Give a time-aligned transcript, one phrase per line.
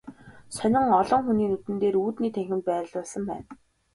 [0.55, 3.47] Сонин олон хүний нүдэн дээр үүдний танхимд байрлуулсан байна.